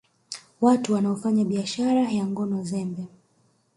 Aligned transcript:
Watu 0.61 0.93
wanaofanya 0.93 1.45
biashara 1.45 2.01
ya 2.09 2.25
ngono 2.25 2.63
zembe 2.63 3.07